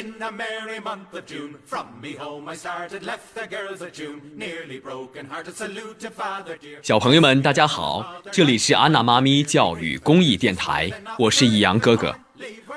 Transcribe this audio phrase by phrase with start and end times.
[0.00, 3.92] In a merry month of June, from me home I started, left the girls at
[3.92, 5.54] June, nearly broken hearted.
[5.54, 6.78] Salute to Father dear.
[6.82, 12.16] 小朋友们，大家好，这里是安娜妈咪教育公益电台，我是易阳哥哥。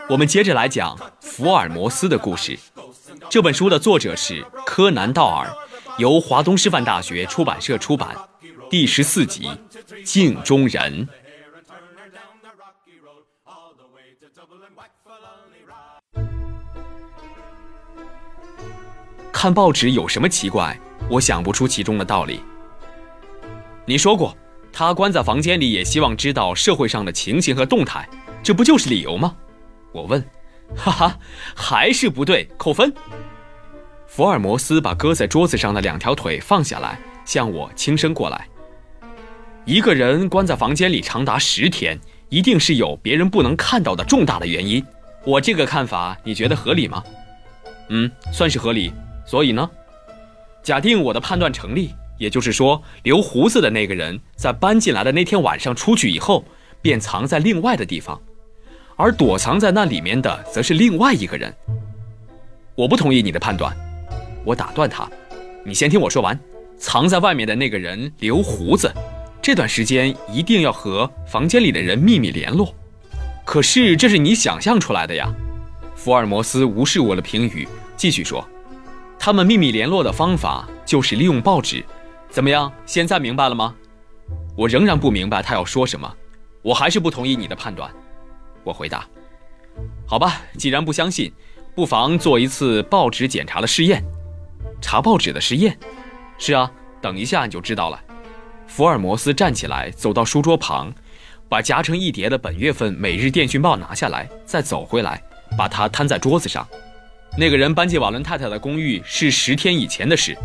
[0.09, 2.59] 我们接着来讲福尔摩斯的故事。
[3.29, 5.49] 这本书的作者是柯南·道尔，
[5.99, 8.13] 由华东师范大学出版社出版。
[8.69, 9.49] 第十四集
[10.03, 11.07] 《镜中人》。
[19.43, 20.79] 看报纸有什么奇怪？
[21.09, 22.39] 我想不出其中的道理。
[23.85, 24.33] 你说过，
[24.71, 28.07] 他关在房间里也希望知道社会上的情形和动态，
[28.41, 29.35] 这不就是理由吗？
[29.91, 30.23] 我问。
[30.77, 31.19] 哈哈，
[31.53, 32.93] 还是不对，扣分。
[34.07, 38.47] 福尔摩斯把搁在桌子上的两条腿放下来，向我轻声过来。
[39.65, 41.99] 一个人关在房间里长达十天，
[42.29, 44.81] 一定是有别人不能看到的重大的原因。
[45.25, 47.03] 我这个看法，你觉得合理吗？
[47.89, 48.93] 嗯，算是合理。
[49.25, 49.69] 所以呢，
[50.61, 56.43] 假定我的判断成立，也就是说，留胡子的那个人在搬进来的那天晚上出去以后，
[56.81, 58.21] 便藏在另外的地方，
[58.95, 61.53] 而躲藏在那里面的则是另外一个人。
[62.75, 63.75] 我不同意你的判断，
[64.43, 65.09] 我打断他
[65.63, 66.37] ：“你先听我说完。
[66.77, 68.91] 藏在外面的那个人留胡子，
[69.41, 72.75] 这段时间一定要和房间里的人秘密联络。
[73.45, 75.33] 可是这是你想象出来的呀。”
[75.95, 78.45] 福尔摩斯无视我的评语，继续说。
[79.25, 81.81] 他们秘密联络的方法就是利用报纸，
[82.29, 82.69] 怎么样？
[82.85, 83.73] 现在明白了吗？
[84.53, 86.13] 我仍然不明白他要说什么，
[86.61, 87.89] 我还是不同意你的判断。
[88.65, 89.07] 我回答
[90.05, 91.31] ：“好吧，既然不相信，
[91.73, 94.03] 不妨做一次报纸检查的试验。
[94.81, 95.79] 查报纸的试验？
[96.37, 96.69] 是啊，
[97.01, 97.97] 等一下你就知道了。”
[98.67, 100.93] 福尔摩斯站起来，走到书桌旁，
[101.47, 105.23] 把夹成一叠的本月份《每日电讯报》拿下来，再走回来，
[105.57, 106.67] 把它摊在桌子上。
[107.35, 110.37] 那个人搬进瓦伦太太的公寓是十天以前的事。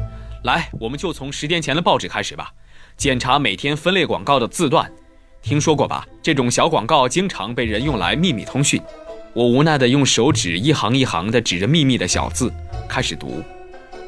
[0.44, 2.50] 来，我们就从十天前的报纸开始吧，
[2.96, 4.90] 检查每天分类广告的字段。
[5.42, 6.06] 听说过吧？
[6.22, 8.80] 这种小广告经常被人用来秘密通讯。
[9.34, 12.50] 我无奈地用手指一行一行地指着秘密的小字，
[12.88, 13.42] 开始读：“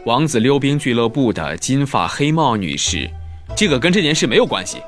[0.06, 3.08] 王子溜冰俱乐部的金发黑帽女士，
[3.54, 4.78] 这个跟这件事没有关系。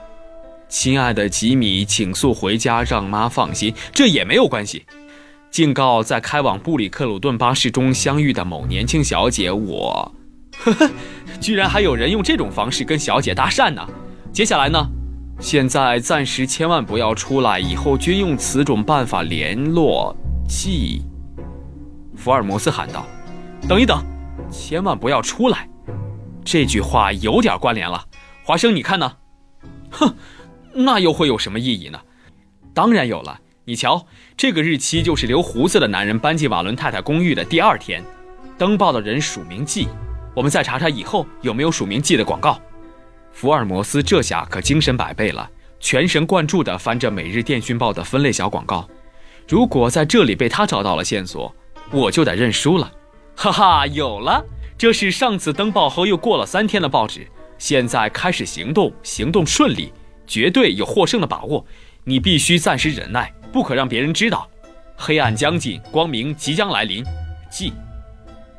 [0.68, 4.86] 亲爱的吉米，请速回家，让妈放心，这也没有关系。”
[5.52, 10.10] 警告在开往布里克鲁顿巴士中相遇的某年轻小姐，我，
[10.56, 10.90] 呵呵，
[11.42, 13.86] 居然还有人用这种方式跟小姐搭讪呢。
[14.32, 14.82] 接下来呢？
[15.38, 20.16] 现在暂时千万不要出来，以后均用此种办法联络。
[20.48, 21.02] 记。
[22.16, 23.04] 福尔摩斯喊道
[23.68, 24.02] ：“等一等，
[24.50, 25.68] 千万不要出来。”
[26.42, 28.02] 这句话有点关联了。
[28.42, 29.12] 华生，你看呢？
[29.90, 30.14] 哼，
[30.72, 32.00] 那又会有什么意义呢？
[32.72, 33.38] 当然有了。
[33.64, 34.04] 你瞧，
[34.36, 38.02] 这个日期就是留胡子的男人搬进瓦伦太太公寓的第二天，
[38.58, 39.86] 登报的人署名记。
[40.34, 42.60] 我们再查查以后有没有署名记的广告。
[43.32, 48.88] 福尔摩斯这下可精神百倍了，全神贯注地翻着《每日电讯报》的分类小广告。
[49.46, 51.54] 如果在这里被他找到了线索，
[51.92, 52.90] 我就得认输了。
[53.36, 54.44] 哈哈，有了，
[54.76, 57.28] 这是上次登报后又过了三天的报纸。
[57.58, 59.92] 现在开始行动，行动顺利，
[60.26, 61.64] 绝对有获胜的把握。
[62.02, 63.32] 你必须暂时忍耐。
[63.52, 64.48] 不可让别人知道，
[64.96, 67.04] 黑暗将近，光明即将来临。
[67.50, 67.72] 记，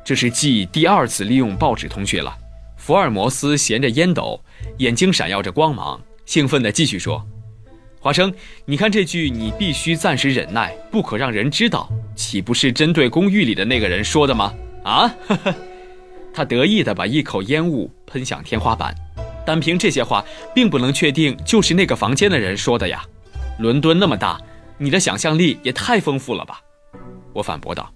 [0.04, 2.32] 这是记第二次利用报纸通讯了。
[2.76, 4.40] 福尔摩斯衔着烟斗，
[4.78, 7.26] 眼睛闪耀着光芒，兴奋地继续说
[7.98, 8.32] ：“华生，
[8.66, 15.54] 你看这句‘你必须暂时忍耐，不可让人知道’，岂不是针对公寓里的那个人说的吗？”啊，呵呵，
[16.32, 18.94] 他得意地把一口烟雾喷向天花板。
[19.46, 20.24] 单凭这些话，
[20.54, 23.02] 并不能确定就是那个房间的人说的呀。
[23.58, 24.38] 伦敦那么大。
[24.78, 26.60] 你的想象力也太丰富了吧！
[27.32, 27.92] 我反驳道。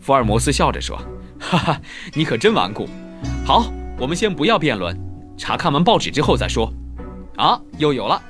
[0.00, 0.98] 福尔摩斯笑着说
[1.38, 1.80] ：“哈哈，
[2.14, 2.88] 你可真顽固。
[3.44, 4.98] 好，我们先不要辩论，
[5.36, 6.72] 查看完报纸之后再说。
[7.36, 8.20] 啊，又有了，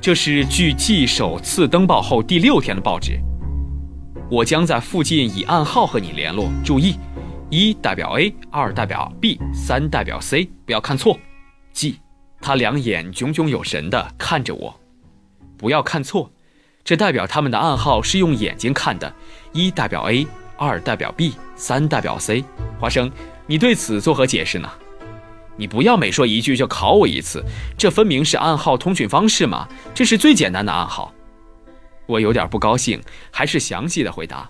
[0.00, 3.20] 这是距记首次登报后第六天的报纸。
[4.30, 6.48] 我将在附近以暗号和你联络。
[6.64, 6.96] 注意，
[7.50, 11.18] 一代表 A，二代表 B，三代表 C，不要看错。
[11.72, 12.00] 记。”
[12.38, 14.78] 他两眼炯炯有神地看着我，
[15.56, 16.30] 不要看错。
[16.86, 19.12] 这代表他们的暗号是用眼睛看的，
[19.52, 20.24] 一代表 A，
[20.56, 22.44] 二代表 B，三代表 C。
[22.78, 23.10] 华生，
[23.48, 24.70] 你对此作何解释呢？
[25.56, 27.44] 你不要每说一句就考我一次，
[27.76, 31.12] 这分明是暗号通讯方式嘛，这是最简单的暗号。
[32.06, 33.02] 我有点不高兴，
[33.32, 34.48] 还是详细的回答：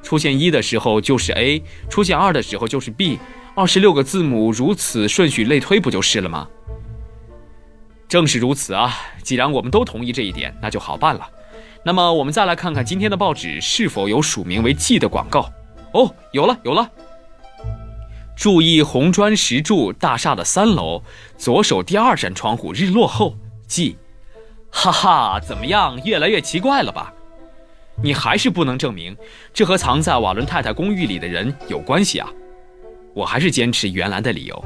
[0.00, 1.60] 出现一的时候就是 A，
[1.90, 3.18] 出现二的时候就是 B，
[3.56, 6.46] 二十六个字母如此顺序类推不就是了吗？
[8.08, 8.96] 正是如此啊！
[9.22, 11.28] 既然我们都同意这一点，那就好办了。
[11.84, 15.50] 那么我们再来看看今天的报纸是否有署名为 G 的广告。
[15.92, 16.90] 哦，有了有了。
[18.34, 21.02] 注意红砖石柱大厦的三楼
[21.36, 23.98] 左手第二扇窗户，日落后记。
[24.70, 26.00] 哈哈，怎么样？
[26.04, 27.12] 越来越奇怪了吧？
[28.02, 29.16] 你还是不能证明
[29.52, 32.30] 这和藏在瓦伦太太公寓里的人有关系啊！
[33.12, 34.64] 我还是坚持原来的理由。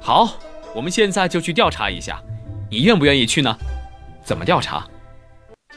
[0.00, 0.38] 好，
[0.76, 2.22] 我们现在就去调查一下，
[2.70, 3.56] 你愿不愿意去呢？
[4.22, 4.86] 怎么调查？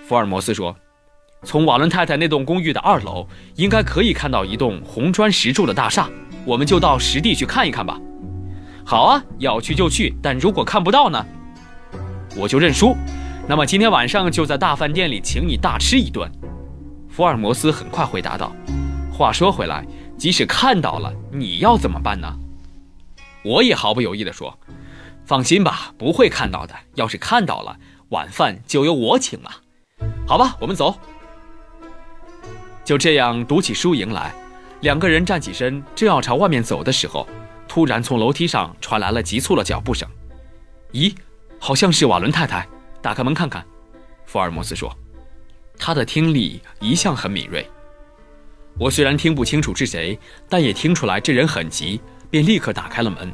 [0.05, 0.75] 福尔摩斯说
[1.43, 3.25] ：“从瓦伦太太那栋公寓的二楼，
[3.55, 6.09] 应该可以看到一栋红砖石柱的大厦，
[6.43, 7.97] 我们就到实地去看一看吧。”
[8.85, 11.25] 好啊，要去就去，但如果看不到呢？
[12.35, 12.93] 我就认输。
[13.47, 16.29] 那么今天晚上就在大饭店里请你大吃一顿。
[17.07, 18.51] 福尔摩斯很快回答道
[19.17, 19.87] ：“话说回来，
[20.17, 22.35] 即使看到了，你要怎么办呢？”
[23.45, 24.53] 我也毫不犹豫地说
[25.29, 26.73] ：“放心吧，不会看到的。
[26.95, 27.77] 要是看到了，
[28.09, 29.51] 晚饭就由我请了。
[30.25, 30.97] 好吧，我们走。”
[32.83, 34.33] 就这样读起书迎来，
[34.81, 37.29] 两个人站起身，正要朝外面走的时候，
[37.67, 40.09] 突然从楼梯上传来了急促的脚步声。
[40.93, 41.13] 咦？
[41.59, 42.67] 好像是瓦伦太太，
[42.99, 43.63] 打开门看看。
[44.25, 44.91] 福尔摩斯说
[45.77, 47.69] ：“他的听力一向很敏锐。
[48.79, 50.17] 我虽然听不清楚是谁，
[50.49, 52.01] 但也听出来这人很急，
[52.31, 53.31] 便立刻打开了门。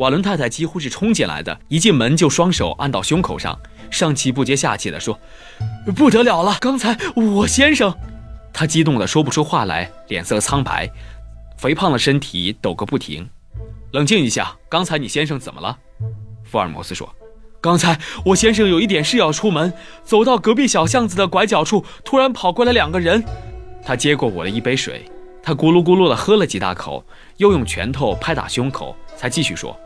[0.00, 3.58] 瓦伦太太几乎是冲进来的，一进门就双手按到胸口上，
[3.90, 5.18] 上气不接下气地说
[5.94, 6.56] ：‘不得了了！
[6.58, 7.94] 刚才我先生……’
[8.50, 10.90] 他激动得说不出话来，脸色苍白，
[11.58, 13.28] 肥胖的身体抖个不停。
[13.92, 15.76] 冷静一下，刚才你先生怎么了？”
[16.50, 17.14] 福尔摩斯说
[17.60, 19.70] ：“刚才我先生有一点事要出门，
[20.02, 23.22] 走到隔壁小巷子的拐角处，突然跑过来两个人。
[23.84, 25.04] 他接过我的一杯水，
[25.42, 27.04] 他咕噜咕噜地喝了几大口，
[27.36, 29.78] 又用拳头拍打胸口，才继续说：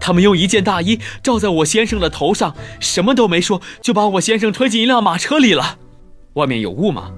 [0.00, 5.78] 他们用一件大衣罩在我先生的头上，什么都没说，就把我先生推进一辆马车里了。
[6.34, 7.10] 外面有雾吗？”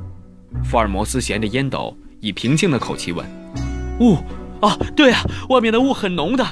[0.64, 3.26] 福尔摩斯衔着烟斗，以平静的口气问
[4.00, 4.16] ：“雾？
[4.60, 6.44] 啊，对啊，外面的雾很浓的。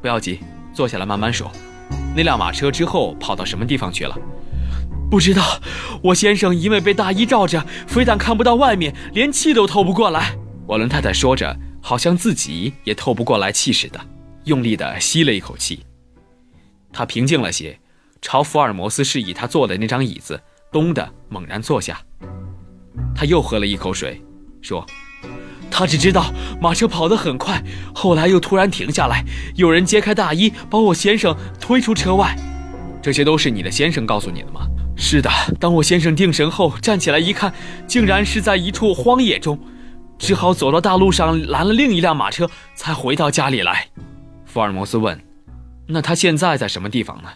[0.00, 0.40] 不要急。”
[0.72, 1.50] 坐下来慢慢说，
[2.14, 4.16] 那辆马车之后跑到什么地方去了？
[5.10, 5.42] 不知道。
[6.02, 10.36] 我先生因为被大衣罩着，非但看不到外面，连气都透不过来。
[10.68, 14.00] 瓦伦太太说着，好像自己也透不过来气似的，
[14.48, 15.84] 用力地吸了一口气。
[16.92, 17.78] 他平静了些，
[18.20, 20.40] 朝福尔摩斯示意他坐的那张椅子，
[20.72, 22.00] 咚的猛然坐下。
[23.14, 24.20] 他又喝了一口水，
[24.60, 24.84] 说。
[25.70, 27.62] 他只知道马车跑得很快，
[27.94, 29.22] 后来又突然停下来，
[29.54, 32.34] 有人揭开大衣，把我先生推出车外。
[33.02, 34.66] 这些都是你的先生告诉你的吗？
[34.96, 35.30] 是的。
[35.60, 37.52] 当我先生定神后站起来一看，
[37.86, 39.60] 竟然是在一处荒野中，
[40.18, 43.86] 只好走到大路上拦了另一辆马车，才回到家里来。
[44.48, 45.20] 福尔摩斯问
[45.86, 47.30] ：“那他现在在什么地方呢？”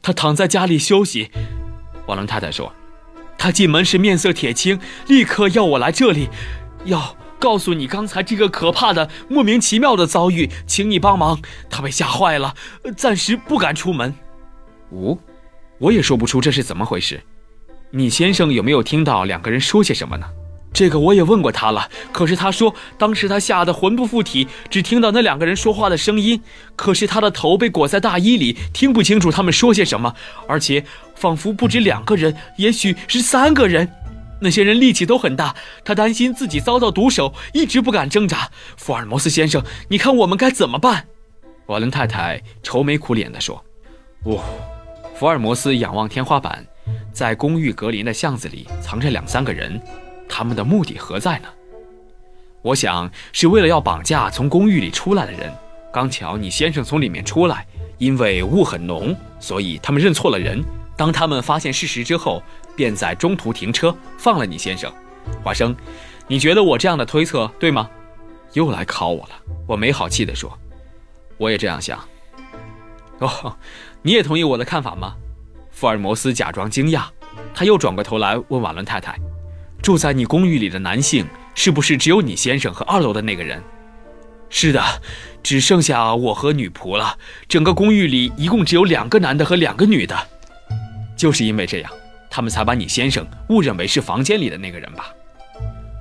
[0.00, 1.30] 他躺在家里休息。
[2.06, 2.72] 瓦伦太太说
[3.36, 4.78] ：“他进门时面色铁青，
[5.08, 6.28] 立刻要我来这里，
[6.84, 11.40] 要。”告诉你刚才这个可怕的、莫名其妙的遭遇，请你帮忙。
[11.68, 12.54] 他被吓坏了，
[12.96, 14.14] 暂时不敢出门。
[14.92, 15.18] 五，
[15.78, 17.20] 我也说不出这是怎么回事。
[17.90, 20.26] 你先生有没有听到两个人说些什么呢？
[20.72, 26.42] 这个我也问过他了，可是他说当时他吓得魂不附体，只听到那两个人说话的声音，
[26.74, 30.14] 可是他的头被裹在大衣里，听不清楚他们说些什么，
[30.48, 30.84] 而且
[31.14, 33.88] 仿佛不止两个人，也许是三个人。
[34.40, 35.54] 那些人力气都很大，
[35.84, 38.50] 他担心自己遭到毒手，一直不敢挣扎。
[38.76, 41.06] 福尔摩斯先生，你看我们该怎么办？
[41.66, 43.64] 瓦伦太太愁眉苦脸地说
[44.24, 44.42] ：“哦。”
[45.14, 46.66] 福尔摩斯仰望天花板，
[47.12, 49.80] 在公寓隔邻的巷子里藏着两三个人，
[50.32, 51.48] 他们的目的何在呢？
[52.62, 55.52] 我想是为了要绑架从公寓里出来的人。
[55.92, 57.66] 刚巧你先生从里面出来，
[57.98, 60.64] 因为雾很浓，所以他们认错了人。
[60.96, 62.42] 当他们发现事实之后。
[62.74, 64.90] 便在中途停车放了你先生，
[65.44, 65.76] 华生，
[66.26, 67.86] 你觉得我这样的推测对吗？
[68.54, 69.34] 又来考我了。
[69.66, 70.58] 我没好气地说
[71.36, 72.02] ：“我也这样想。”
[73.20, 73.54] 哦，
[74.00, 75.14] 你也同意我的看法吗？
[75.70, 77.04] 福尔摩斯假装惊讶，
[77.54, 79.18] 他又转过头来问瓦伦太太
[79.82, 83.62] ：“住在你公寓里的男性是不是只有你先生和二楼的那个人
[84.48, 84.82] ？”“是的，
[85.42, 87.18] 只剩下我和女仆了。
[87.48, 90.16] 整个公寓里一共只有两个男的和两个女的。”
[91.16, 91.90] 就是因为这样。
[92.34, 95.10] 他们才把你先生误认为是房间里的那个人吧？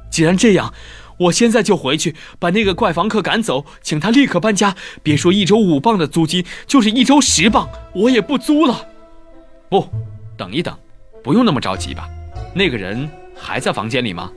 [0.09, 0.73] 既然这样，
[1.17, 4.73] 我现在就回去把那个怪房客赶走，请他立刻搬家。
[5.03, 8.87] 别说一周五磅的租金，就是一周十磅，我也不租了。
[9.67, 9.89] 不，
[10.37, 10.73] 等一等，
[11.21, 12.07] 不用那么着急吧？
[12.55, 13.11] 那个人
[13.41, 14.31] 还在房间里吗？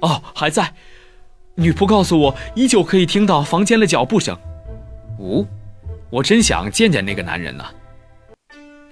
[0.00, 0.74] 哦，还在。
[1.54, 4.36] 女仆告诉我，依旧可以听到房间的脚步声。
[5.18, 5.46] 哦，
[6.10, 7.64] 我真想见见那个男人呢。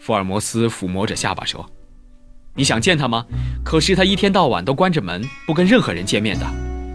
[0.00, 1.68] 福尔摩斯抚摸着下巴说。
[2.54, 3.26] 你想见他吗？
[3.64, 6.46] 可是他一天到晚都关着门，不跟任何人见面的。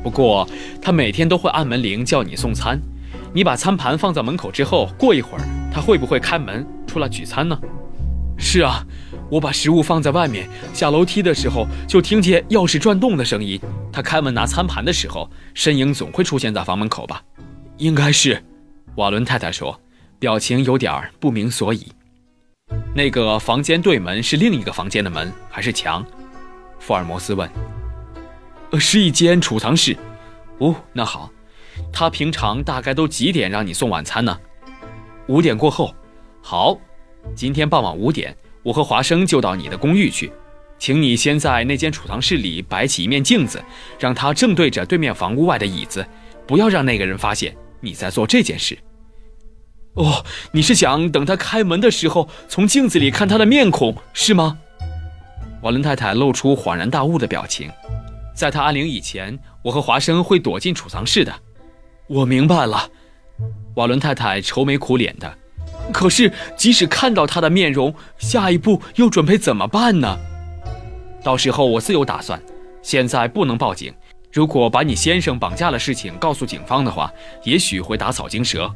[0.04, 0.48] 不过
[0.82, 2.80] 他每天都会按门铃叫你送餐。
[3.34, 7.60] 你把餐盘放在门口之后，过一会儿他会不会开门出来取餐呢？
[8.38, 8.86] 是啊，
[9.30, 13.60] 我把食物放在外面，下楼梯的时候就听见钥匙转动的声音。
[13.92, 17.22] 他开门拿餐盘的时候，身影总会出现在房门口吧？
[17.78, 18.42] 应该是，
[18.96, 19.80] 瓦伦太太说，
[20.18, 21.92] 表情有点不明所以。
[22.96, 26.06] 那个房间对门是另一个房间的门还是墙？
[26.80, 27.50] 福尔摩斯问。
[28.72, 29.96] 呃，是一间储藏室。
[30.60, 31.30] 哦，那好。
[31.94, 34.38] 他平常大概都几点让你送晚餐呢？
[35.28, 35.94] 五点过后。
[36.42, 36.78] 好，
[37.36, 38.36] 今天傍晚五点，
[38.68, 40.30] 我和华生就到你的公寓去，
[40.78, 43.64] 请你先在那间储藏室里摆起一面镜子，
[43.98, 46.06] 让它正对着对面房屋外的椅子，
[46.46, 48.78] 不要让那个人发现你在做这件事。
[49.94, 50.22] 哦，
[50.52, 54.58] 你是想等他开门的时候，从镜子里看他的面孔，是吗？
[55.62, 57.72] 瓦伦太太露出恍然大悟的表情。
[58.36, 61.34] 在他按铃以前，我和华生会躲进储藏室的。
[62.08, 62.90] 我明白了，
[63.76, 65.38] 瓦伦太太愁眉苦脸的。
[65.94, 70.18] 可是，即使看到他的面容，下一步又准备怎么办呢？
[71.24, 72.42] 到时候我自有打算。
[72.82, 73.94] 现在不能报警。
[74.32, 77.12] 如果把你先生绑架的事情告诉警方的话，
[77.44, 78.74] 也许会打草惊蛇。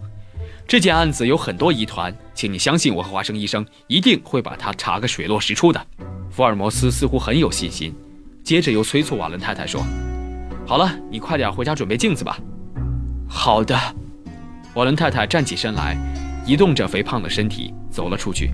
[0.67, 5.85] 这件案子有很多疑团，请你相信我和华生医生一定会把它查个水落石出的。
[6.29, 7.93] 福尔摩斯似乎很有信心，
[8.43, 9.81] 接着又催促瓦伦太太说
[10.65, 12.39] ：“好了，你快点回家准备镜子吧。”
[13.29, 13.77] 好的，
[14.73, 15.95] 瓦伦太太站起身来，
[16.45, 18.51] 移动着肥胖的身体走了出去。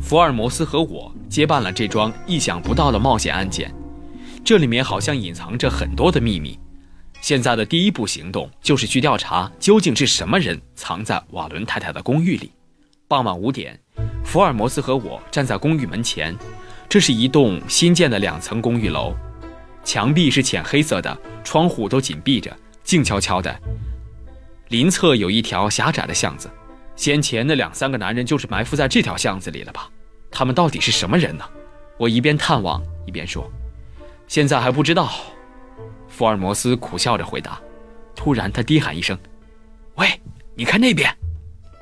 [0.00, 3.72] 福尔摩斯和我接办了这桩意想不到的冒险案件，
[4.44, 6.58] 这里面好像隐藏着很多的秘密。
[7.20, 12.50] 现在的第一步行动就是去调查究竟是什么人藏在瓦伦太太的公寓里。
[13.06, 13.78] 傍晚五点，
[14.24, 16.34] 福尔摩斯和我站在公寓门前。
[16.88, 19.14] 这是一栋新建的两层公寓楼，
[19.84, 23.54] 墙壁是浅黑色的，窗户都紧闭着，静悄悄的。
[24.68, 26.50] 邻侧有一条狭窄的巷子，
[27.00, 29.88] 先前那两三个男人就是埋伏在这条巷子里的吧？
[30.30, 31.42] 他们到底是什么人呢？
[31.96, 33.50] 我一边探望一边说
[34.28, 35.10] ：“现在还不知道。”
[36.08, 37.58] 福尔摩斯苦笑着回答。
[38.14, 39.18] 突然，他低喊一声
[39.96, 40.06] ：“喂，
[40.54, 41.10] 你看那边！”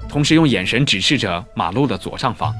[0.08, 2.54] 同时用眼神指示着马路的左上方。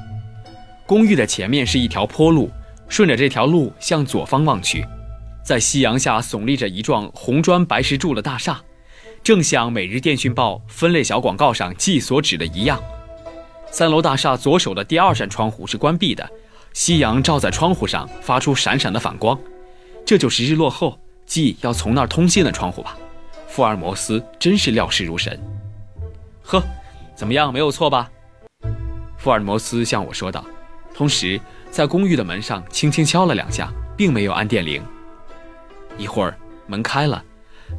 [0.85, 2.51] 公寓的前面是一条坡路，
[2.89, 4.85] 顺着这条路向左方望去，
[5.45, 8.61] 在夕阳下耸立着一幢红砖白石柱的大厦，
[9.23, 12.81] 正像《每日电讯报》分类小广告上记所指的一样。
[13.71, 16.27] 三楼大厦左手的第二扇窗户是关闭的，
[16.73, 19.39] 夕阳照在窗户上，发出闪闪的反光，
[20.05, 20.99] 这就是日落后。
[21.25, 22.97] 即要从那儿通信的窗户吧，
[23.47, 25.39] 福尔摩斯真是料事如神。
[26.41, 26.59] 呵，
[27.15, 28.09] 怎么样，没有错吧？
[29.15, 30.43] 福尔摩斯向我说道，
[30.91, 34.83] 同时在公寓的门上轻轻敲了两下，并没有按电铃。
[35.99, 36.35] 一会儿
[36.65, 37.23] 门开了，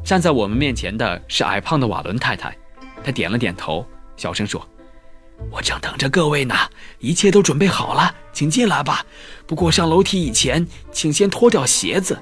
[0.03, 2.55] 站在我们面前的是矮胖的瓦伦太太，
[3.03, 3.85] 她点了点头，
[4.17, 4.67] 小声说
[5.51, 6.55] ：“我正等着各位呢，
[6.99, 9.05] 一切都准备好了，请进来吧。
[9.45, 12.17] 不过上楼梯以前，请先脱掉鞋子。”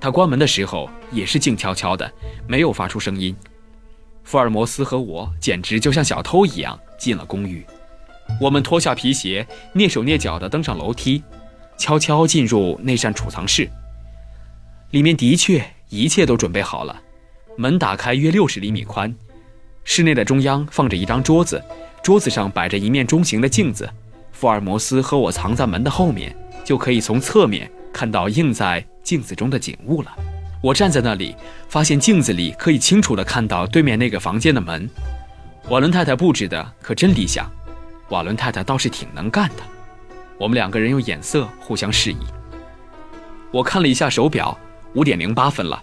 [0.00, 2.10] 他关门的时候也是静悄悄的，
[2.46, 3.34] 没有发出声音。
[4.24, 7.64] 福尔摩斯和我简直就像小偷一样进了公寓。
[8.40, 11.22] 我们脱下皮鞋，蹑手蹑脚地登上楼梯，
[11.78, 13.70] 悄悄进入那扇储藏室。
[14.90, 17.00] 里面的确一切都准备好了。
[17.56, 19.14] 门打开约六十厘米宽，
[19.84, 21.62] 室内的中央放着一张桌子，
[22.02, 23.88] 桌子上摆着一面中型的镜子。
[24.32, 28.86] 福尔摩斯和我藏在门的后面，就可以从侧面看到映在。
[29.06, 30.12] 镜子中的景物了。
[30.60, 31.36] 我站在那里，
[31.68, 34.90] 发现镜子里可以清楚地看到对面那个房间的门。
[35.68, 37.48] 瓦伦太太布置的可真理想，
[38.08, 39.62] 瓦伦太太倒是挺能干的。
[40.38, 42.16] 我们两个人用眼色互相示意。
[43.52, 44.58] 我看了一下手表，
[44.96, 45.80] 五点零八分了。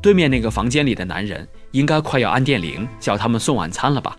[0.00, 4.16] 对面那个房间里的男人应该快要按电铃叫他们送晚餐了吧？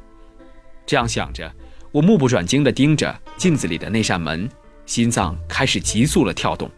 [0.85, 1.51] 这样想着，
[1.91, 4.49] 我目不转睛地盯着镜子里的那扇门，
[4.85, 6.69] 心脏开始急速地跳动。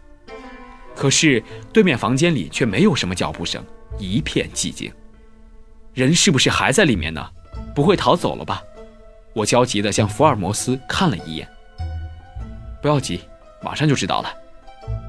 [0.94, 3.64] 可是对面房间里却没有什么脚步声，
[3.98, 4.92] 一片寂静。
[5.94, 7.28] 人是不是还在里面呢？
[7.74, 8.62] 不会逃走了吧？
[9.32, 11.48] 我焦急地向福尔摩斯看了一眼。
[12.80, 13.20] 不要急，
[13.62, 14.32] 马上就知道了。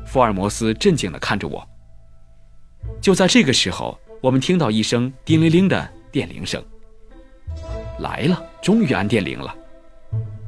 [0.05, 1.68] 福尔摩斯镇静地看着我。
[3.01, 6.63] 就在这个时候，我们听到一声叮铃铃的电铃声。
[7.99, 9.55] 来了，终于按电铃了。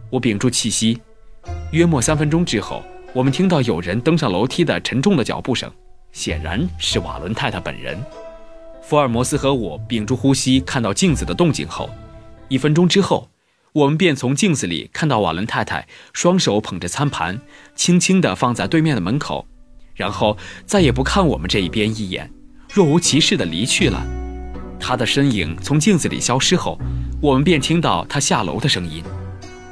[0.10, 1.01] 我屏住气息。
[1.71, 2.83] 约莫三分钟之后。
[3.13, 5.69] 我们听到有人登上楼梯的沉重的脚步声，
[6.13, 8.01] 显然是瓦伦太太本人。
[8.81, 11.89] 福尔摩斯和我屏住呼吸，看到镜子的动静后，
[12.48, 13.29] 一分钟之后，
[13.74, 17.41] 我们便从镜子里看到瓦伦太太双手捧着餐盘，
[17.75, 19.45] 轻轻地放在对面的门口，
[20.01, 22.27] 然后再也不看我们这一边一眼，
[22.74, 24.03] 若无其事地离去了。
[24.79, 26.75] 他的身影从镜子里消失后，
[27.22, 29.03] 我们便听到他下楼的声音。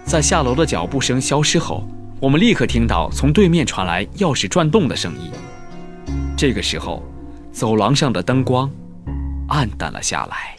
[0.06, 1.84] 在下楼的脚步声消失后，
[2.20, 5.32] 我们立刻听到从对面传来钥匙转动的声音。
[6.38, 7.04] 这个时候，
[7.52, 8.70] 走廊上的灯光
[9.48, 10.56] 暗淡了下来。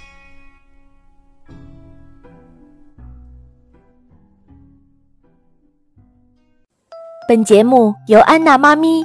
[7.29, 9.05] 本节目由安娜妈咪